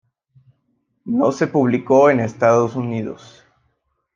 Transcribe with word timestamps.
No 1.05 1.31
se 1.31 1.45
publicó 1.45 2.09
en 2.09 2.17
los 2.17 2.25
Estados 2.25 2.75
Unidos. 2.75 3.45